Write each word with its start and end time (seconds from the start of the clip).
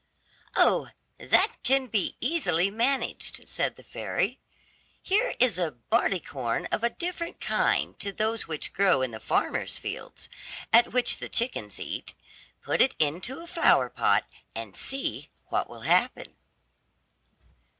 "Oh, 0.55 0.89
that 1.19 1.57
can 1.61 1.85
be 1.85 2.15
easily 2.19 2.71
managed," 2.71 3.47
said 3.47 3.75
the 3.75 3.83
fairy. 3.83 4.39
"Here 4.99 5.35
is 5.39 5.59
a 5.59 5.75
barleycorn 5.91 6.65
of 6.71 6.83
a 6.83 6.89
different 6.89 7.39
kind 7.39 7.99
to 7.99 8.11
those 8.11 8.47
which 8.47 8.73
grow 8.73 9.03
in 9.03 9.11
the 9.11 9.19
farmer's 9.19 9.77
fields, 9.77 10.27
and 10.73 10.87
which 10.87 11.19
the 11.19 11.29
chickens 11.29 11.79
eat; 11.79 12.15
put 12.63 12.81
it 12.81 12.95
into 12.97 13.41
a 13.41 13.45
flower 13.45 13.89
pot, 13.91 14.25
and 14.55 14.75
see 14.75 15.29
what 15.49 15.69
will 15.69 15.81
happen." 15.81 16.35